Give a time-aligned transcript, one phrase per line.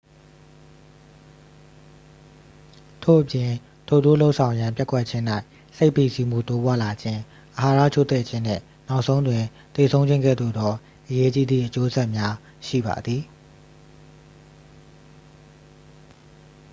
[3.03, 3.51] ထို့အပြင်
[3.87, 5.23] ထိုသို့လုပ်ဆောင်ရန်ပျက်ကွက်ခြင်း၌
[5.77, 7.19] စိတ်ဖိစီးမှု တိုးပွားလာခြင်း
[7.59, 9.43] အာဟာရချို့တဲ့ခြင်းနှင့် နောက်ဆုံးတွင်
[9.75, 10.71] သေဆုံးခြင်း ကဲ့သို့သော
[11.07, 12.33] အရေးကြီးသည့် အကျိုးဆက်များ
[12.67, 13.21] ရှိပါသည်